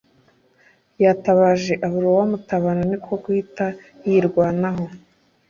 [1.03, 3.65] Yatabaje abura uwamutabara niko kuhita
[4.07, 4.85] yirwanaho